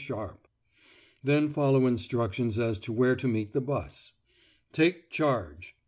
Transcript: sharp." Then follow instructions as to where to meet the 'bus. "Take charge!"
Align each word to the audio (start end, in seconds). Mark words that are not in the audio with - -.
sharp." 0.03 0.47
Then 1.23 1.51
follow 1.53 1.85
instructions 1.85 2.57
as 2.57 2.79
to 2.79 2.91
where 2.91 3.15
to 3.17 3.27
meet 3.27 3.53
the 3.53 3.61
'bus. 3.61 4.13
"Take 4.71 5.11
charge!" 5.11 5.75